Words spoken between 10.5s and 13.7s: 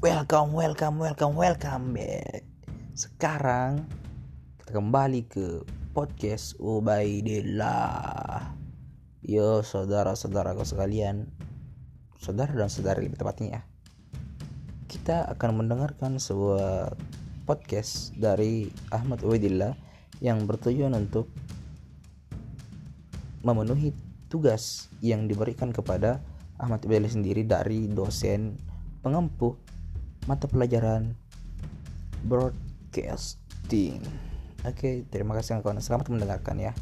sekalian, saudara dan saudari lebih tepatnya ya.